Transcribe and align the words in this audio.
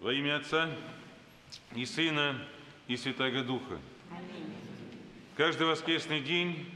Во 0.00 0.14
имя 0.14 0.36
Отца 0.36 0.74
и 1.74 1.84
Сына 1.84 2.42
и 2.88 2.96
Святаго 2.96 3.42
Духа. 3.42 3.78
Каждый 5.36 5.66
воскресный 5.66 6.22
день, 6.22 6.66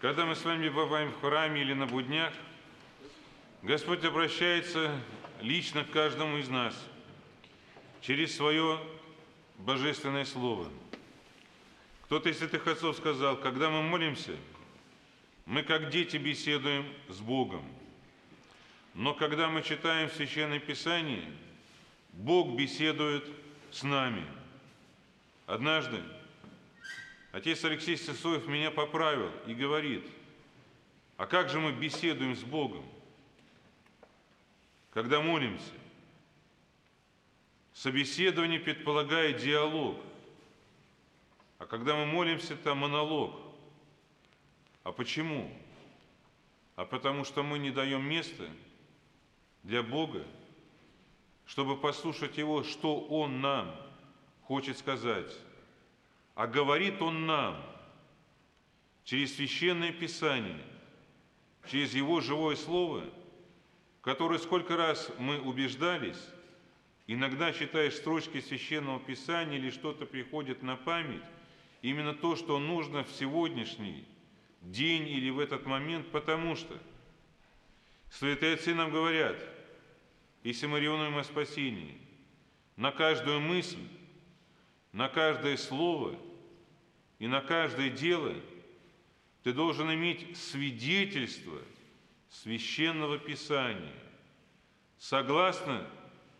когда 0.00 0.24
мы 0.24 0.34
с 0.34 0.42
вами 0.42 0.70
бываем 0.70 1.12
в 1.12 1.20
храме 1.20 1.60
или 1.60 1.74
на 1.74 1.86
буднях, 1.86 2.32
Господь 3.62 4.02
обращается 4.02 4.98
лично 5.42 5.84
к 5.84 5.90
каждому 5.90 6.38
из 6.38 6.48
нас 6.48 6.74
через 8.00 8.34
свое 8.34 8.80
божественное 9.58 10.24
слово. 10.24 10.70
Кто-то 12.04 12.30
из 12.30 12.38
святых 12.38 12.66
отцов 12.66 12.96
сказал, 12.96 13.36
когда 13.36 13.68
мы 13.68 13.82
молимся, 13.82 14.36
мы 15.44 15.62
как 15.62 15.90
дети 15.90 16.16
беседуем 16.16 16.86
с 17.10 17.18
Богом. 17.18 17.64
Но 18.94 19.12
когда 19.12 19.50
мы 19.50 19.62
читаем 19.62 20.08
Священное 20.08 20.60
Писание, 20.60 21.30
Бог 22.16 22.56
беседует 22.56 23.28
с 23.70 23.82
нами. 23.82 24.26
Однажды 25.46 26.02
отец 27.30 27.62
Алексей 27.64 27.96
Сысоев 27.96 28.48
меня 28.48 28.70
поправил 28.70 29.30
и 29.46 29.54
говорит, 29.54 30.04
а 31.18 31.26
как 31.26 31.50
же 31.50 31.60
мы 31.60 31.72
беседуем 31.72 32.34
с 32.34 32.42
Богом, 32.42 32.84
когда 34.92 35.20
молимся? 35.20 35.72
Собеседование 37.74 38.60
предполагает 38.60 39.36
диалог, 39.36 40.00
а 41.58 41.66
когда 41.66 41.94
мы 41.94 42.06
молимся, 42.06 42.56
там 42.56 42.78
монолог. 42.78 43.38
А 44.84 44.92
почему? 44.92 45.52
А 46.76 46.86
потому 46.86 47.24
что 47.24 47.42
мы 47.42 47.58
не 47.58 47.70
даем 47.70 48.08
места 48.08 48.48
для 49.62 49.82
Бога, 49.82 50.24
чтобы 51.46 51.76
послушать 51.76 52.36
Его, 52.38 52.64
что 52.64 53.00
Он 53.00 53.40
нам 53.40 53.74
хочет 54.42 54.76
сказать. 54.76 55.32
А 56.34 56.46
говорит 56.46 57.00
Он 57.00 57.26
нам 57.26 57.64
через 59.04 59.36
Священное 59.36 59.92
Писание, 59.92 60.62
через 61.70 61.94
Его 61.94 62.20
живое 62.20 62.56
Слово, 62.56 63.04
которое 64.02 64.38
сколько 64.38 64.76
раз 64.76 65.10
мы 65.18 65.40
убеждались, 65.40 66.20
иногда 67.06 67.52
читаешь 67.52 67.94
строчки 67.94 68.40
Священного 68.40 69.00
Писания 69.00 69.56
или 69.56 69.70
что-то 69.70 70.04
приходит 70.04 70.62
на 70.62 70.76
память, 70.76 71.24
именно 71.80 72.12
то, 72.12 72.34
что 72.34 72.58
нужно 72.58 73.04
в 73.04 73.12
сегодняшний 73.12 74.04
день 74.62 75.08
или 75.08 75.30
в 75.30 75.38
этот 75.38 75.64
момент, 75.64 76.10
потому 76.10 76.56
что 76.56 76.76
святые 78.10 78.54
отцы 78.54 78.74
нам 78.74 78.90
говорят– 78.90 79.36
если 80.46 80.68
мы 80.68 80.78
о 81.18 81.24
спасении, 81.24 81.98
на 82.76 82.92
каждую 82.92 83.40
мысль, 83.40 83.82
на 84.92 85.08
каждое 85.08 85.56
слово 85.56 86.16
и 87.18 87.26
на 87.26 87.40
каждое 87.40 87.90
дело 87.90 88.32
ты 89.42 89.52
должен 89.52 89.92
иметь 89.92 90.36
свидетельство 90.36 91.58
священного 92.30 93.18
Писания. 93.18 93.92
Согласно 94.98 95.84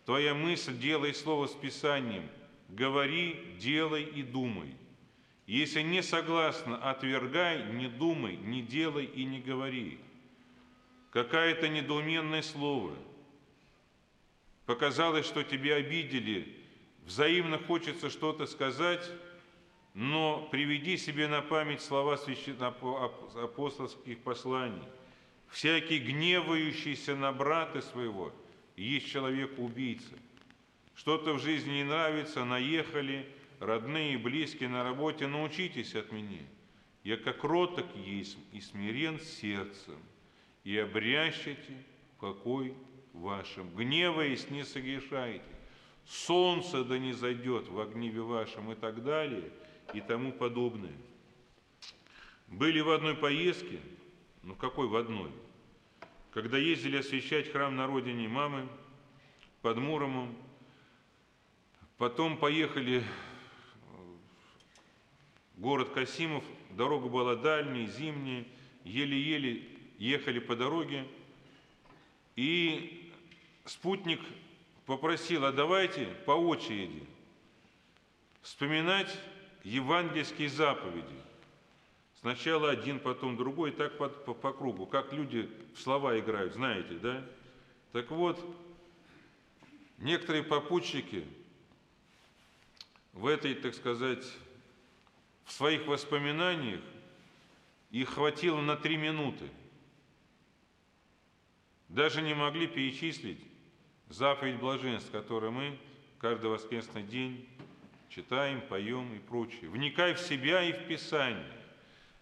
твоя 0.05 0.33
мысль, 0.33 0.77
делай 0.77 1.13
слово 1.13 1.47
с 1.47 1.53
Писанием, 1.53 2.29
говори, 2.69 3.57
делай 3.59 4.03
и 4.03 4.23
думай. 4.23 4.73
Если 5.47 5.81
не 5.81 6.01
согласно, 6.01 6.77
отвергай, 6.77 7.73
не 7.73 7.89
думай, 7.89 8.37
не 8.37 8.61
делай 8.61 9.03
и 9.03 9.25
не 9.25 9.41
говори. 9.41 9.99
Какое-то 11.11 11.67
недоуменное 11.67 12.41
слово– 12.41 12.95
показалось, 14.67 15.25
что 15.25 15.43
тебя 15.43 15.75
обидели, 15.75 16.55
взаимно 17.05 17.57
хочется 17.57 18.11
что-то 18.11 18.45
сказать, 18.45 19.09
но 19.95 20.47
приведи 20.51 20.97
себе 20.97 21.27
на 21.27 21.41
память 21.41 21.81
слова 21.81 22.19
апостольских 23.41 24.19
посланий. 24.19 24.83
Всякий 25.47 25.97
гневающийся 25.97 27.15
на 27.15 27.31
брата 27.31 27.81
своего 27.81 28.31
есть 28.75 29.09
человек-убийца. 29.09 30.13
Что-то 30.93 31.33
в 31.33 31.39
жизни 31.39 31.71
не 31.71 31.83
нравится, 31.83 32.43
наехали, 32.43 33.25
родные 33.59 34.15
и 34.15 34.17
близкие 34.17 34.67
на 34.67 34.83
работе, 34.83 35.27
научитесь 35.27 35.95
от 35.95 36.11
меня. 36.11 36.41
Я 37.03 37.15
как 37.15 37.43
роток 37.45 37.85
есть 37.95 38.37
и 38.51 38.59
смирен 38.59 39.19
сердцем, 39.21 39.97
и 40.65 40.77
обрящите 40.77 41.85
покой 42.19 42.73
вашим, 43.17 43.69
гневаясь, 43.75 44.49
не 44.49 44.63
согрешайте, 44.63 45.43
солнце 46.05 46.83
да 46.83 46.97
не 46.97 47.13
зайдет 47.13 47.67
в 47.67 47.85
гневе 47.85 48.21
вашем 48.21 48.71
и 48.71 48.75
так 48.75 49.03
далее, 49.03 49.51
и 49.93 50.01
тому 50.01 50.31
подобное. 50.31 50.93
Были 52.47 52.79
в 52.79 52.89
одной 52.89 53.15
поездке, 53.15 53.79
ну 54.43 54.55
какой 54.55 54.87
в 54.87 54.95
одной, 54.95 55.31
когда 56.31 56.57
ездили 56.57 56.97
освещать 56.97 57.51
храм 57.51 57.75
на 57.75 57.87
родине 57.87 58.27
мамы 58.27 58.67
под 59.61 59.77
Муромом, 59.77 60.35
потом 61.97 62.37
поехали 62.37 63.03
в 65.55 65.61
город 65.61 65.89
Касимов, 65.89 66.43
дорога 66.69 67.09
была 67.09 67.35
дальняя, 67.35 67.87
зимняя, 67.87 68.45
еле-еле 68.83 69.67
ехали 69.97 70.39
по 70.39 70.55
дороге, 70.55 71.05
и 72.35 72.96
спутник 73.69 74.21
попросил, 74.85 75.45
а 75.45 75.51
давайте 75.51 76.05
по 76.25 76.31
очереди 76.31 77.03
вспоминать 78.41 79.13
евангельские 79.63 80.49
заповеди. 80.49 81.15
Сначала 82.21 82.69
один, 82.69 82.99
потом 82.99 83.37
другой, 83.37 83.71
так 83.71 83.97
по, 83.97 84.09
по, 84.09 84.33
по 84.33 84.53
кругу, 84.53 84.85
как 84.85 85.13
люди 85.13 85.49
в 85.75 85.81
слова 85.81 86.17
играют, 86.17 86.53
знаете, 86.53 86.95
да? 86.95 87.23
Так 87.91 88.09
вот, 88.11 88.39
некоторые 89.97 90.43
попутчики 90.43 91.25
в 93.13 93.27
этой, 93.27 93.53
так 93.53 93.75
сказать, 93.75 94.25
в 95.45 95.51
своих 95.51 95.85
воспоминаниях 95.87 96.81
их 97.91 98.09
хватило 98.09 98.61
на 98.61 98.75
три 98.75 98.97
минуты. 98.97 99.49
Даже 101.89 102.21
не 102.21 102.33
могли 102.33 102.67
перечислить 102.67 103.39
заповедь 104.09 104.59
блаженств, 104.59 105.11
которую 105.11 105.51
мы 105.51 105.77
каждый 106.19 106.49
воскресный 106.49 107.03
день 107.03 107.47
читаем, 108.09 108.61
поем 108.61 109.13
и 109.13 109.19
прочее. 109.19 109.69
Вникай 109.69 110.13
в 110.13 110.19
себя 110.19 110.63
и 110.63 110.71
в 110.71 110.87
Писание. 110.87 111.45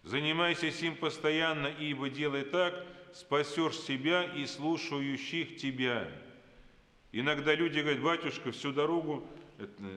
Занимайся 0.02 0.70
сим 0.70 0.96
постоянно, 0.96 1.66
ибо 1.66 2.08
делай 2.08 2.44
так, 2.44 2.86
спасешь 3.12 3.78
себя 3.78 4.24
и 4.24 4.46
слушающих 4.46 5.56
тебя. 5.56 6.08
Иногда 7.12 7.54
люди 7.54 7.80
говорят, 7.80 8.02
батюшка, 8.02 8.52
всю 8.52 8.72
дорогу 8.72 9.26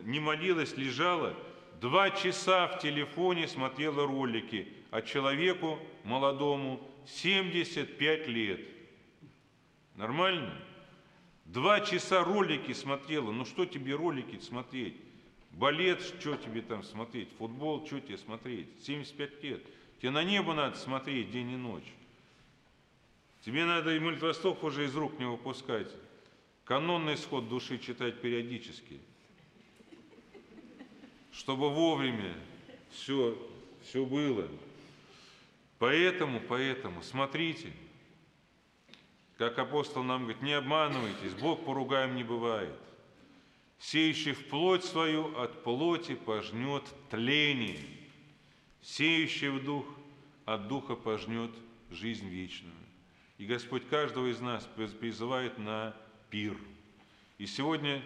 не 0.05 0.19
молилась, 0.19 0.77
лежала, 0.77 1.35
два 1.81 2.11
часа 2.11 2.67
в 2.67 2.79
телефоне 2.79 3.47
смотрела 3.47 4.07
ролики, 4.07 4.67
а 4.89 5.01
человеку 5.01 5.79
молодому 6.03 6.81
75 7.05 8.27
лет. 8.27 8.61
Нормально? 9.95 10.55
Два 11.49 11.81
часа 11.81 12.23
ролики 12.23 12.73
смотрела. 12.73 13.31
Ну 13.31 13.43
что 13.43 13.65
тебе 13.65 13.95
ролики 13.95 14.39
смотреть? 14.39 14.95
Балет, 15.51 15.99
что 15.99 16.35
тебе 16.35 16.61
там 16.61 16.83
смотреть? 16.83 17.27
Футбол, 17.39 17.83
что 17.87 17.99
тебе 17.99 18.19
смотреть? 18.19 18.67
75 18.83 19.43
лет. 19.43 19.63
Тебе 19.99 20.11
на 20.11 20.23
небо 20.23 20.53
надо 20.53 20.77
смотреть 20.77 21.31
день 21.31 21.51
и 21.51 21.55
ночь. 21.55 21.91
Тебе 23.43 23.65
надо 23.65 23.95
и 23.95 23.99
Восток 23.99 24.63
уже 24.63 24.85
из 24.85 24.95
рук 24.95 25.17
не 25.17 25.25
выпускать. 25.25 25.87
Канонный 26.65 27.17
сход 27.17 27.49
души 27.49 27.79
читать 27.79 28.21
периодически. 28.21 28.99
Чтобы 31.31 31.71
вовремя 31.71 32.35
все, 32.91 33.35
все 33.85 34.05
было. 34.05 34.47
Поэтому, 35.79 36.41
поэтому, 36.47 37.01
смотрите– 37.01 37.73
как 39.39 39.57
апостол 39.57 40.03
нам 40.03 40.23
говорит, 40.23 40.41
не 40.41 40.51
обманывайтесь, 40.51 41.33
Бог 41.33 41.63
поругаем 41.63 42.13
не 42.15 42.25
бывает. 42.25 42.75
Сеющий 43.79 44.33
в 44.33 44.49
плоть 44.49 44.83
свою 44.83 45.33
от 45.37 45.63
плоти 45.63 46.15
пожнет 46.15 46.83
тление, 47.09 47.79
сеющий 48.81 49.47
в 49.47 49.63
дух 49.63 49.85
от 50.43 50.67
духа 50.67 50.97
пожнет 50.97 51.51
жизнь 51.89 52.27
вечную. 52.27 52.75
И 53.37 53.45
Господь 53.45 53.87
каждого 53.87 54.27
из 54.27 54.41
нас 54.41 54.67
призывает 54.99 55.57
на 55.57 55.95
пир. 56.29 56.57
И 57.37 57.45
сегодня 57.45 58.03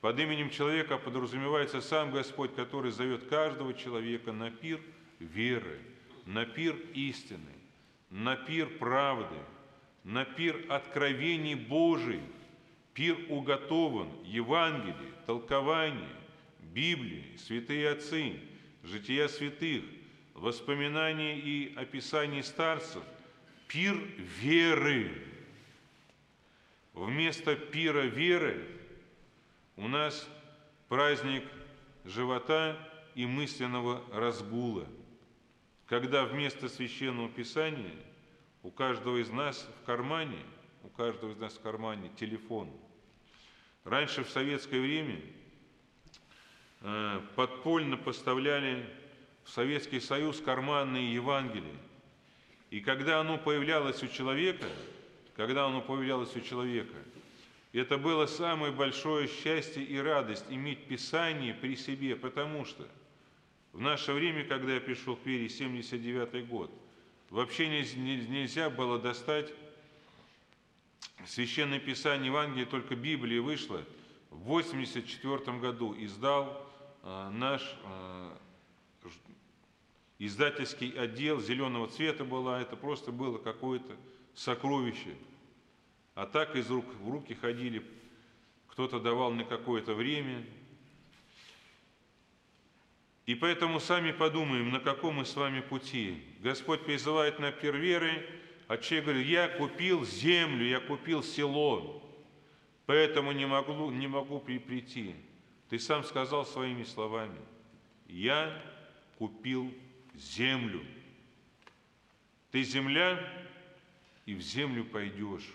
под 0.00 0.18
именем 0.18 0.48
человека 0.48 0.96
подразумевается 0.96 1.82
сам 1.82 2.10
Господь, 2.10 2.54
который 2.54 2.90
зовет 2.90 3.28
каждого 3.28 3.74
человека 3.74 4.32
на 4.32 4.50
пир 4.50 4.80
веры, 5.18 5.78
на 6.24 6.46
пир 6.46 6.74
истины, 6.94 7.52
на 8.08 8.34
пир 8.34 8.66
правды– 8.78 9.36
на 10.04 10.24
пир 10.24 10.64
откровений 10.68 11.54
Божий, 11.54 12.20
Пир 12.94 13.16
уготован, 13.28 14.08
Евангелие, 14.24 15.14
толкование, 15.26 16.16
Библии, 16.58 17.36
святые 17.36 17.90
отцы, 17.90 18.40
жития 18.82 19.28
святых, 19.28 19.84
воспоминания 20.34 21.38
и 21.38 21.74
описания 21.76 22.42
старцев, 22.42 23.02
пир 23.68 23.94
веры. 24.40 25.10
Вместо 26.92 27.54
пира 27.54 28.02
веры 28.02 28.66
у 29.76 29.86
нас 29.86 30.28
праздник 30.88 31.44
живота 32.04 32.76
и 33.14 33.24
мысленного 33.26 34.02
разгула, 34.12 34.86
когда 35.86 36.24
вместо 36.24 36.68
священного 36.68 37.28
писания 37.28 37.94
у 38.62 38.70
каждого 38.70 39.18
из 39.18 39.30
нас 39.30 39.68
в 39.80 39.86
кармане, 39.86 40.38
у 40.82 40.88
каждого 40.88 41.32
из 41.32 41.38
нас 41.38 41.54
в 41.54 41.60
кармане 41.60 42.10
телефон. 42.16 42.70
Раньше 43.84 44.24
в 44.24 44.30
советское 44.30 44.80
время 44.80 45.20
э, 46.82 47.20
подпольно 47.36 47.96
поставляли 47.96 48.86
в 49.44 49.50
Советский 49.50 50.00
Союз 50.00 50.40
карманные 50.40 51.14
Евангелия. 51.14 51.76
И 52.70 52.80
когда 52.80 53.20
оно 53.20 53.38
появлялось 53.38 54.02
у 54.02 54.08
человека, 54.08 54.66
когда 55.34 55.66
оно 55.66 55.80
появлялось 55.80 56.36
у 56.36 56.40
человека, 56.40 56.96
это 57.72 57.98
было 57.98 58.26
самое 58.26 58.72
большое 58.72 59.28
счастье 59.28 59.82
и 59.82 59.96
радость 59.98 60.44
иметь 60.50 60.86
Писание 60.86 61.54
при 61.54 61.76
себе, 61.76 62.16
потому 62.16 62.64
что 62.64 62.86
в 63.72 63.80
наше 63.80 64.12
время, 64.12 64.44
когда 64.44 64.74
я 64.74 64.80
пришел 64.80 65.14
в 65.14 65.20
Перья, 65.20 65.48
79 65.48 66.48
год, 66.48 66.70
вообще 67.30 67.68
нельзя 67.68 68.68
было 68.68 68.98
достать 68.98 69.52
Священное 71.26 71.78
Писание 71.78 72.26
Евангелие, 72.26 72.66
только 72.66 72.96
Библия 72.96 73.40
вышла. 73.40 73.84
В 74.30 74.38
84 74.44 75.58
году 75.58 75.94
издал 75.98 76.66
э, 77.02 77.30
наш 77.30 77.62
э, 77.84 78.30
издательский 80.18 80.90
отдел 80.90 81.40
зеленого 81.40 81.88
цвета 81.88 82.24
была, 82.24 82.60
это 82.60 82.76
просто 82.76 83.12
было 83.12 83.38
какое-то 83.38 83.96
сокровище. 84.34 85.14
А 86.14 86.26
так 86.26 86.56
из 86.56 86.70
рук 86.70 86.86
в 87.00 87.10
руки 87.10 87.34
ходили, 87.34 87.84
кто-то 88.68 89.00
давал 89.00 89.32
на 89.32 89.44
какое-то 89.44 89.94
время. 89.94 90.44
И 93.30 93.36
поэтому 93.36 93.78
сами 93.78 94.10
подумаем, 94.10 94.70
на 94.70 94.80
каком 94.80 95.14
мы 95.14 95.24
с 95.24 95.36
вами 95.36 95.60
пути. 95.60 96.20
Господь 96.40 96.84
призывает 96.84 97.38
на 97.38 97.52
перверы, 97.52 98.28
а 98.66 98.76
человек 98.76 99.04
говорит, 99.04 99.26
я 99.28 99.46
купил 99.46 100.04
землю, 100.04 100.66
я 100.66 100.80
купил 100.80 101.22
село, 101.22 102.02
поэтому 102.86 103.30
не 103.30 103.46
могу, 103.46 103.92
не 103.92 104.08
могу 104.08 104.40
прийти. 104.40 105.14
Ты 105.68 105.78
сам 105.78 106.02
сказал 106.02 106.44
своими 106.44 106.82
словами, 106.82 107.38
я 108.08 108.60
купил 109.16 109.72
землю. 110.12 110.84
Ты 112.50 112.64
земля, 112.64 113.16
и 114.26 114.34
в 114.34 114.40
землю 114.40 114.84
пойдешь. 114.84 115.48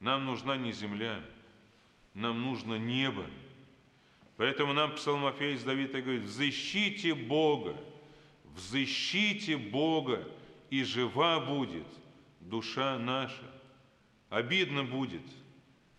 Нам 0.00 0.24
нужна 0.24 0.56
не 0.56 0.72
земля, 0.72 1.22
нам 2.14 2.40
нужно 2.40 2.78
небо. 2.78 3.26
Поэтому 4.38 4.72
нам 4.72 4.94
псалмофеец 4.94 5.64
Давид 5.64 5.90
говорит, 5.90 6.22
взыщите 6.22 7.12
Бога, 7.12 7.76
взыщите 8.44 9.56
Бога, 9.56 10.24
и 10.70 10.84
жива 10.84 11.40
будет 11.40 11.86
душа 12.38 13.00
наша. 13.00 13.42
Обидно 14.30 14.84
будет 14.84 15.24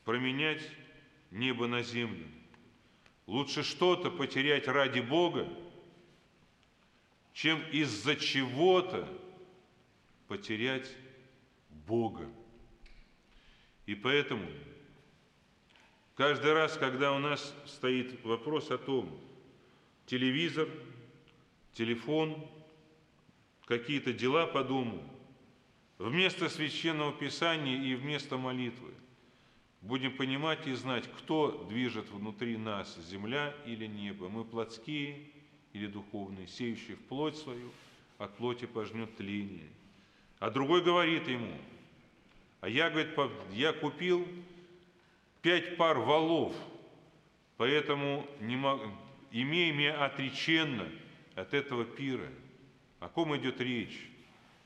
променять 0.05 0.61
небо 1.31 1.67
на 1.67 1.83
землю. 1.83 2.25
Лучше 3.27 3.61
что-то 3.61 4.09
потерять 4.09 4.69
ради 4.69 5.01
Бога, 5.01 5.45
чем 7.33 7.61
из-за 7.73 8.15
чего-то 8.15 9.05
потерять 10.29 10.89
Бога. 11.69 12.25
И 13.85 13.95
поэтому 13.95 14.49
каждый 16.19 16.51
раз, 16.51 16.75
когда 16.75 17.13
у 17.13 17.19
нас 17.19 17.55
стоит 17.65 18.25
вопрос 18.25 18.71
о 18.71 18.77
том, 18.77 19.09
телевизор, 20.05 20.67
телефон, 21.71 22.45
какие-то 23.63 24.11
дела 24.11 24.45
по 24.45 24.65
дому, 24.65 25.01
вместо 25.97 26.49
священного 26.49 27.13
писания 27.13 27.81
и 27.81 27.95
вместо 27.95 28.35
молитвы 28.35 28.91
будем 29.79 30.11
понимать 30.11 30.67
и 30.67 30.73
знать, 30.73 31.09
кто 31.19 31.65
движет 31.69 32.09
внутри 32.09 32.57
нас, 32.57 32.97
земля 33.09 33.55
или 33.65 33.85
небо. 33.85 34.27
Мы 34.27 34.43
плотские 34.43 35.25
или 35.71 35.87
духовный, 35.87 36.49
сеющий 36.49 36.95
в 36.95 37.05
плоть 37.05 37.37
свою, 37.37 37.71
от 38.17 38.35
плоти 38.35 38.65
пожнет 38.65 39.15
тление. 39.15 39.69
А 40.39 40.49
другой 40.49 40.83
говорит 40.83 41.29
ему, 41.29 41.53
а 42.59 42.67
я, 42.67 42.89
говорит, 42.89 43.15
я 43.53 43.71
купил 43.71 44.27
пять 45.41 45.77
пар 45.77 45.97
валов, 45.99 46.53
поэтому 47.57 48.27
не 48.41 48.55
мог, 48.55 48.81
имея 49.31 49.73
меня 49.73 50.05
отреченно 50.05 50.87
от 51.35 51.53
этого 51.53 51.85
пира. 51.85 52.29
О 52.99 53.07
ком 53.07 53.35
идет 53.37 53.61
речь? 53.61 54.09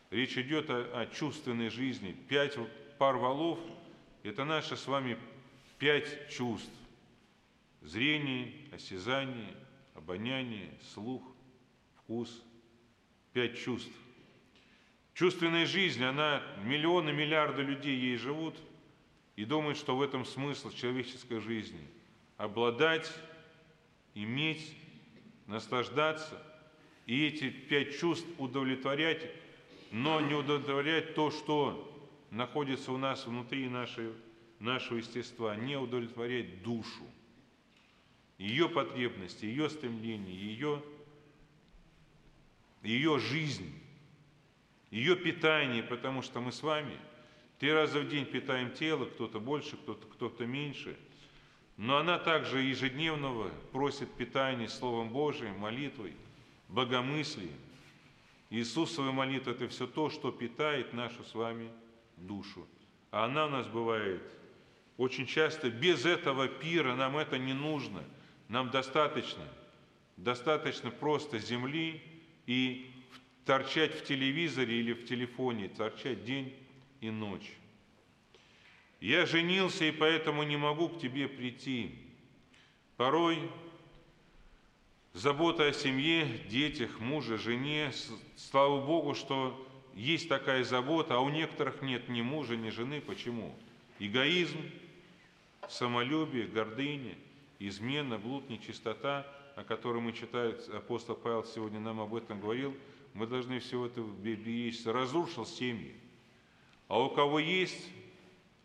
Речь 0.09 0.37
идет 0.37 0.69
о, 0.69 1.01
о 1.01 1.05
чувственной 1.07 1.69
жизни. 1.69 2.15
Пять 2.27 2.57
пар 2.97 3.17
валов– 3.17 3.59
это 4.23 4.45
наши 4.45 4.75
с 4.75 4.87
вами 4.87 5.17
пять 5.77 6.29
чувств. 6.29 6.71
Зрение, 7.81 8.53
осязание, 8.71 9.53
обоняние, 9.93 10.69
слух, 10.93 11.21
вкус, 11.97 12.41
пять 13.33 13.59
чувств. 13.59 13.91
Чувственная 15.13 15.65
жизнь, 15.65 16.03
она, 16.03 16.41
миллионы, 16.63 17.11
миллиарды 17.11 17.61
людей 17.61 17.95
ей 17.95 18.17
живут 18.17 18.57
и 19.35 19.45
думают, 19.45 19.77
что 19.77 19.95
в 19.95 20.01
этом 20.01 20.25
смысл 20.25 20.71
человеческой 20.71 21.39
жизни. 21.39 21.87
Обладать, 22.37 23.11
иметь, 24.13 24.75
наслаждаться 25.47 26.41
и 27.05 27.27
эти 27.27 27.49
пять 27.49 27.99
чувств 27.99 28.27
удовлетворять, 28.37 29.29
но 29.91 30.21
не 30.21 30.33
удовлетворять 30.33 31.15
то, 31.15 31.31
что 31.31 31.89
находится 32.31 32.91
у 32.91 32.97
нас 32.97 33.25
внутри 33.25 33.67
нашей, 33.67 34.13
нашего 34.59 34.97
естества, 34.97 35.55
не 35.55 35.75
удовлетворять 35.75 36.63
душу 36.63 37.03
ее 38.37 38.67
потребности, 38.67 39.45
ее 39.45 39.69
стремления, 39.69 40.33
ее, 40.33 40.83
ее 42.81 43.19
жизнь, 43.19 43.71
ее 44.91 45.15
питание, 45.15 45.83
потому 45.83 46.21
что 46.21 46.41
мы 46.41 46.51
с 46.51 46.61
вами 46.61 46.97
три 47.63 47.71
раза 47.71 48.01
в 48.01 48.09
день 48.09 48.25
питаем 48.25 48.71
тело, 48.71 49.05
кто-то 49.05 49.39
больше, 49.39 49.77
кто-то 49.77 50.05
кто, 50.07 50.25
-то, 50.27 50.45
меньше, 50.45 50.97
но 51.77 51.95
она 51.95 52.19
также 52.19 52.59
ежедневного 52.59 53.51
просит 53.71 54.11
питания 54.15 54.67
Словом 54.67 55.07
Божиим, 55.11 55.59
молитвой, 55.59 56.11
богомыслием. 56.67 57.55
Иисусова 58.49 59.13
молитва– 59.13 59.51
это 59.51 59.69
все 59.69 59.87
то, 59.87 60.09
что 60.09 60.29
питает 60.29 60.91
нашу 60.91 61.23
с 61.23 61.33
вами 61.33 61.69
душу. 62.17 62.67
А 63.11 63.23
она 63.23 63.45
у 63.45 63.49
нас 63.49 63.65
бывает 63.67 64.21
очень 64.97 65.25
часто 65.25 65.69
без 65.69 66.05
этого 66.05 66.49
пира, 66.49 66.95
нам 66.95 67.15
это 67.15 67.37
не 67.37 67.53
нужно– 67.53 68.03
нам 68.49 68.71
достаточно, 68.71 69.47
достаточно 70.17 70.91
просто 70.91 71.39
земли 71.39 72.01
и 72.45 72.91
торчать 73.45 74.01
в 74.01 74.03
телевизоре 74.03 74.81
или 74.81 74.91
в 74.91 75.05
телефоне, 75.05 75.69
торчать 75.69 76.25
день 76.25 76.53
и 77.03 77.09
ночь. 77.09 77.51
Я 78.99 79.25
женился, 79.25 79.85
и 79.85 79.91
поэтому 79.91 80.43
не 80.43 80.57
могу 80.57 80.89
к 80.89 80.99
тебе 80.99 81.27
прийти. 81.27 81.91
Порой 82.95 83.37
забота 85.13 85.67
о 85.67 85.73
семье, 85.73 86.25
детях, 86.49 86.99
муже, 86.99 87.37
жене, 87.37 87.91
слава 88.37 88.85
Богу, 88.85 89.13
что 89.13 89.67
есть 89.93 90.29
такая 90.29 90.63
забота, 90.63 91.15
а 91.15 91.19
у 91.19 91.29
некоторых 91.29 91.81
нет 91.81 92.07
ни 92.07 92.21
мужа, 92.21 92.55
ни 92.55 92.69
жены. 92.69 93.01
Почему? 93.01 93.53
Эгоизм, 93.99 94.59
самолюбие, 95.67 96.47
гордыня– 96.47 97.15
измена, 97.67 98.17
блуд, 98.17 98.49
нечистота, 98.49 99.25
о 99.55 99.63
которой 99.63 100.01
мы 100.01 100.13
читаем, 100.13 100.55
апостол 100.75 101.15
Павел 101.15 101.43
сегодня 101.45 101.79
нам 101.79 101.99
об 101.99 102.15
этом 102.15 102.39
говорил, 102.39 102.75
мы 103.13 103.27
должны 103.27 103.59
все 103.59 103.85
это 103.85 104.01
беречься. 104.01 104.91
Разрушил 104.91 105.45
семьи. 105.45 105.95
А 106.93 106.99
у 106.99 107.09
кого 107.09 107.39
есть, 107.39 107.89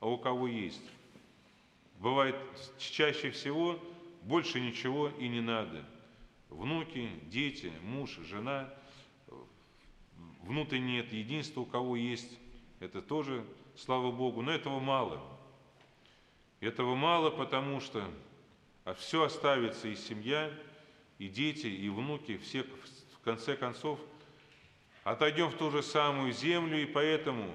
а 0.00 0.06
у 0.06 0.18
кого 0.18 0.48
есть. 0.48 0.82
Бывает 1.98 2.36
чаще 2.78 3.30
всего 3.30 3.82
больше 4.20 4.60
ничего 4.60 5.08
и 5.18 5.28
не 5.28 5.40
надо. 5.40 5.82
Внуки, 6.50 7.08
дети, 7.22 7.72
муж, 7.82 8.18
жена, 8.26 8.68
внутреннее 10.42 11.04
нет 11.04 11.10
единство, 11.14 11.62
у 11.62 11.64
кого 11.64 11.96
есть, 11.96 12.38
это 12.80 13.00
тоже, 13.00 13.46
слава 13.78 14.12
Богу, 14.12 14.42
но 14.42 14.52
этого 14.52 14.78
мало. 14.78 15.22
Этого 16.60 16.94
мало, 16.94 17.30
потому 17.30 17.80
что 17.80 18.04
а 18.84 18.92
все 18.92 19.22
оставится 19.22 19.88
и 19.88 19.96
семья, 19.96 20.52
и 21.18 21.28
дети, 21.28 21.66
и 21.66 21.88
внуки, 21.88 22.36
все 22.36 22.64
в 23.14 23.20
конце 23.24 23.56
концов 23.56 23.98
отойдем 25.02 25.48
в 25.48 25.54
ту 25.54 25.70
же 25.70 25.82
самую 25.82 26.34
землю, 26.34 26.78
и 26.82 26.84
поэтому, 26.84 27.50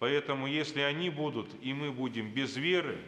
поэтому 0.00 0.48
если 0.48 0.80
они 0.80 1.10
будут, 1.10 1.48
и 1.62 1.72
мы 1.72 1.92
будем 1.92 2.32
без 2.32 2.56
веры, 2.56 2.98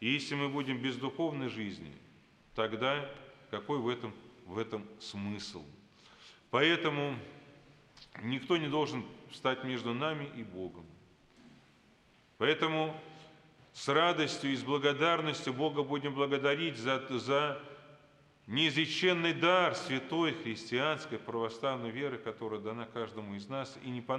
и 0.00 0.08
если 0.08 0.34
мы 0.34 0.48
будем 0.48 0.80
без 0.80 0.96
духовной 0.96 1.50
жизни, 1.50 1.92
тогда 2.54 3.10
какой 3.50 3.78
в 3.78 3.88
этом, 3.88 4.14
в 4.46 4.56
этом 4.56 4.86
смысл? 5.00 5.62
Поэтому 6.50 7.18
никто 8.22 8.56
не 8.56 8.68
должен 8.68 9.04
встать 9.30 9.64
между 9.64 9.92
нами 9.92 10.30
и 10.36 10.42
Богом. 10.42 10.86
Поэтому 12.38 12.98
с 13.72 13.88
радостью 13.88 14.52
и 14.52 14.56
с 14.56 14.62
благодарностью 14.62 15.52
Бога 15.52 15.82
будем 15.82 16.14
благодарить 16.14 16.76
за, 16.76 17.04
за 17.18 17.60
неизреченный 18.46 19.34
дар 19.34 19.74
святой 19.74 20.34
христианской 20.34 21.18
православной 21.18 21.90
веры, 21.90 22.18
которая 22.18 22.60
дана 22.60 22.86
каждому 22.86 23.34
из 23.34 23.48
нас, 23.48 23.76
и 23.82 23.90
не 23.90 24.00
по 24.00 24.16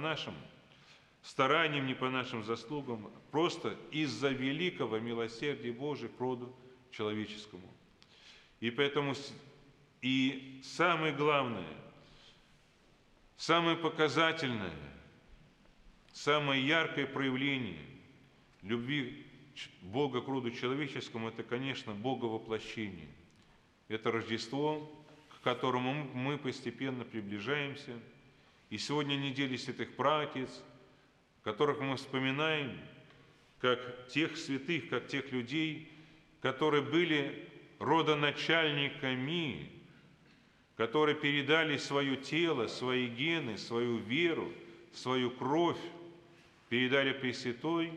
нашим 1.22 1.30
стараниям, 1.30 1.86
не 1.86 1.94
по 1.94 2.10
нашим 2.10 2.44
заслугам, 2.44 3.10
просто 3.30 3.76
из-за 3.90 4.30
великого 4.30 4.98
милосердия 4.98 5.72
Божия 5.72 6.08
к 6.08 6.20
роду 6.20 6.54
человеческому. 6.90 7.68
И 8.60 8.70
поэтому 8.70 9.14
и 10.02 10.60
самое 10.64 11.14
главное, 11.14 11.76
самое 13.36 13.76
показательное, 13.76 14.74
самое 16.12 16.66
яркое 16.66 17.06
проявление 17.06 17.84
любви 18.62 19.24
Бога 19.82 20.20
к 20.20 20.28
роду 20.28 20.50
человеческому– 20.50 21.28
это, 21.30 21.42
конечно, 21.42 21.92
Бога 21.92 22.26
воплощение. 22.26 23.08
Это 23.88 24.12
Рождество, 24.12 24.88
к 25.30 25.42
которому 25.42 25.92
мы 26.14 26.38
постепенно 26.38 27.04
приближаемся. 27.04 27.98
И 28.70 28.78
сегодня 28.78 29.16
неделя 29.16 29.56
святых 29.58 29.96
праотец, 29.96 30.62
которых 31.44 31.80
мы 31.80 31.96
вспоминаем 31.96 32.78
как 33.60 34.08
тех 34.08 34.36
святых, 34.36 34.88
как 34.88 35.08
тех 35.08 35.32
людей, 35.32 35.88
которые 36.40 36.82
были 36.82 37.48
родоначальниками, 37.78 39.70
которые 40.76 41.16
передали 41.16 41.76
свое 41.76 42.16
тело, 42.16 42.66
свои 42.68 43.08
гены, 43.08 43.58
свою 43.58 43.96
веру, 43.96 44.52
свою 44.92 45.30
кровь, 45.30 45.78
передали 46.68 47.12
Пресвятой 47.12 47.92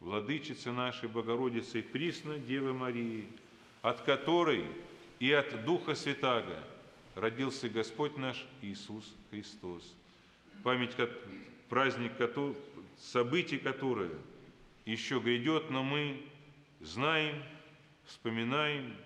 Владычице 0.00 0.72
нашей 0.72 1.08
Богородице 1.08 1.82
Присно 1.82 2.38
Девы 2.38 2.72
Марии, 2.72 3.26
от 3.82 4.02
которой 4.02 4.64
и 5.18 5.32
от 5.32 5.64
Духа 5.64 5.94
Святаго 5.94 6.62
родился 7.14 7.68
Господь 7.68 8.16
наш 8.16 8.46
Иисус 8.62 9.12
Христос. 9.30 9.94
Память, 10.62 10.94
праздник 11.68 12.12
событий, 12.98 13.58
которые 13.58 14.10
еще 14.84 15.20
грядет, 15.20 15.70
но 15.70 15.82
мы 15.82 16.22
знаем, 16.80 17.42
вспоминаем, 18.04 18.96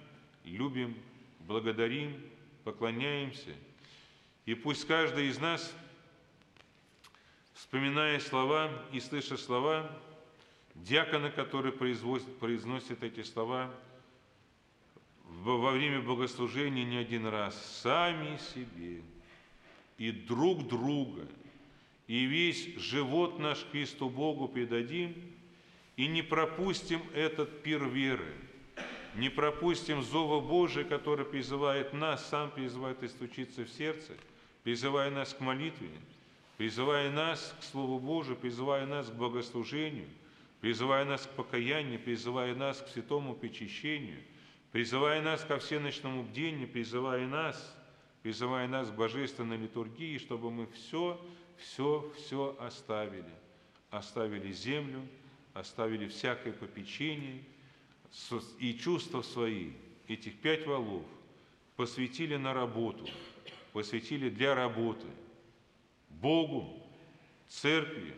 любим, 0.45 0.97
благодарим, 1.41 2.21
поклоняемся. 2.65 3.55
И 4.47 4.55
пусть 4.55 4.87
каждый 4.87 5.29
из 5.29 5.39
нас, 5.39 5.75
вспоминая 7.55 8.21
слова 8.21 8.71
и 8.93 9.01
слыша 9.01 9.37
слова, 9.37 9.91
диакона, 10.75 11.31
который 11.31 11.73
произносит 11.73 13.03
эти 13.03 13.23
слова 13.23 13.73
во 15.25 15.71
время 15.71 16.01
богослужения 16.01 16.85
не 16.85 16.97
один 16.97 17.27
раз, 17.27 17.55
сами 17.83 18.39
себе 18.55 19.03
и 19.99 20.11
друг 20.11 20.67
друга, 20.69 21.27
и 22.13 22.27
весь 22.27 22.77
живот 22.77 23.39
наш 23.39 23.65
Христу 23.73 24.11
Богу 24.11 24.47
предадим, 24.47 25.15
и 25.97 26.07
не 26.07 26.21
пропустим 26.21 27.01
этот 27.15 27.63
пир 27.63 27.87
веры, 27.87 28.35
не 29.15 29.31
пропустим 29.31 30.03
зова 30.03 30.41
Божия, 30.41 30.85
который 30.85 31.25
призывает 31.25 31.95
нас, 31.95 32.29
сам 32.29 32.51
призывает 32.51 33.03
истучиться 33.03 33.65
в 33.65 33.71
сердце, 33.71 34.13
призывая 34.63 35.11
нас 35.11 35.33
к 35.33 35.41
молитве, 35.41 35.89
призывая 36.59 37.11
нас 37.11 37.55
к 37.59 37.63
Слову 37.63 37.99
Божию, 37.99 38.37
призывая 38.37 38.85
нас 38.85 39.09
к 39.09 39.15
богослужению– 39.15 40.09
призывая 40.63 41.05
нас 41.05 41.27
к 41.27 41.31
покаянию, 41.31 41.99
призывая 41.99 42.55
нас 42.55 42.81
к 42.81 42.89
святому 42.89 43.35
причащению, 43.35 44.21
призывая 44.71 45.21
нас 45.21 45.43
ко 45.43 45.59
всеночному 45.59 46.23
бдению, 46.23 46.69
призывая 46.69 47.27
нас, 47.27 47.77
призывая 48.23 48.69
нас 48.69 48.89
к 48.89 48.95
божественной 48.95 49.57
литургии, 49.57 50.19
чтобы 50.19 50.53
мы 50.53 50.69
все, 50.69 51.21
все, 51.63 52.13
все 52.17 52.57
оставили. 52.61 53.25
Оставили 53.91 54.53
землю, 54.53 55.07
оставили 55.55 56.09
всякое 56.09 56.53
попечение 56.53 57.43
и 58.59 58.75
чувства 58.75 59.23
свои, 59.23 59.73
этих 60.09 60.39
пять 60.41 60.67
валов, 60.67 61.05
посвятили 61.77 62.37
на 62.37 62.53
работу, 62.53 63.09
посвятили 63.73 64.29
для 64.29 64.55
работы 64.55 65.07
Богу, 66.11 66.83
церкви, 67.49 68.15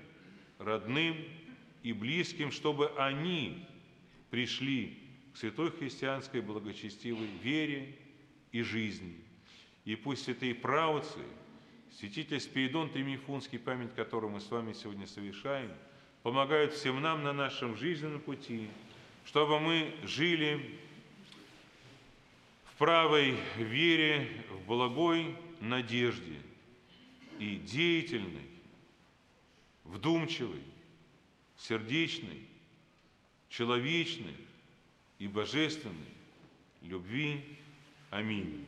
родным, 0.58 1.16
и 1.84 1.92
близким, 1.92 2.50
чтобы 2.50 2.88
они 2.96 3.66
пришли 4.30 4.98
к 5.32 5.36
святой 5.36 5.70
христианской 5.70 6.40
благочестивой 6.40 7.28
вере 7.42 7.94
и 8.52 8.62
жизни. 8.62 9.16
И 9.84 9.94
пусть 9.94 10.24
святые 10.24 10.54
правоцы, 10.54 11.20
святитель 11.98 12.40
Спиридон 12.40 12.90
Тримифунский, 12.90 13.58
память 13.58 13.94
которого 13.94 14.30
мы 14.30 14.40
с 14.40 14.50
вами 14.50 14.72
сегодня 14.72 15.06
совершаем, 15.06 15.70
помогают 16.22 16.72
всем 16.72 17.00
нам 17.00 17.22
на 17.22 17.32
нашем 17.32 17.76
жизненном 17.76 18.20
пути, 18.20 18.68
чтобы 19.24 19.60
мы 19.60 19.94
жили 20.02 20.78
в 22.64 22.76
правой 22.76 23.36
вере, 23.56 24.44
в 24.50 24.66
благой 24.66 25.36
надежде 25.60 26.36
и 27.38 27.56
деятельной, 27.56 28.48
вдумчивой, 29.84 30.62
сердечной, 31.56 32.48
человечной 33.48 34.36
и 35.18 35.28
божественной 35.28 35.94
любви. 36.82 37.44
Аминь. 38.10 38.66